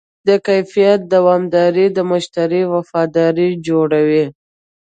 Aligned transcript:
د 0.27 0.29
کیفیت 0.47 0.99
دوامداري 1.13 1.85
د 1.95 1.99
مشتری 2.11 2.63
وفاداري 2.73 3.49
جوړوي. 3.67 4.25